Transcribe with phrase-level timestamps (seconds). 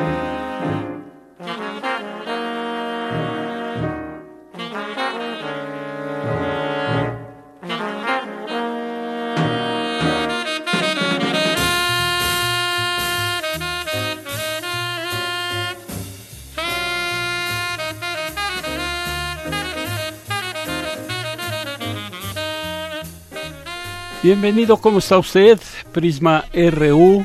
[0.00, 0.29] Thank you.
[24.22, 25.58] Bienvenido, ¿cómo está usted?
[25.92, 27.24] Prisma RU.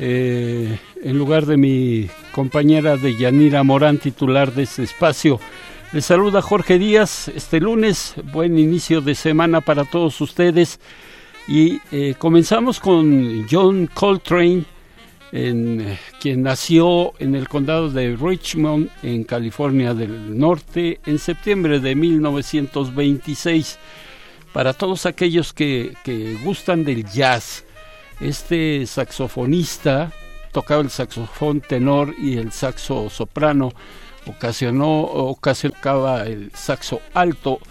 [0.00, 5.38] Eh, en lugar de mi compañera de Yanira Morán, titular de este espacio,
[5.92, 7.28] le saluda Jorge Díaz.
[7.28, 10.80] Este lunes, buen inicio de semana para todos ustedes.
[11.46, 14.64] Y eh, comenzamos con John Coltrane,
[15.30, 21.94] en, quien nació en el condado de Richmond, en California del Norte, en septiembre de
[21.94, 23.78] 1926
[24.52, 27.64] para todos aquellos que, que gustan del jazz.
[28.20, 30.12] Este saxofonista
[30.52, 33.72] tocaba el saxofón tenor y el saxo soprano,
[34.26, 37.60] ocasionó, ocasionaba el saxo alto